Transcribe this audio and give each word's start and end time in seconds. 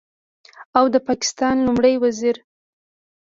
او 0.77 0.85
د 0.93 0.95
پاکستان 1.07 1.55
لومړي 1.65 1.93
وزیر 2.03 2.37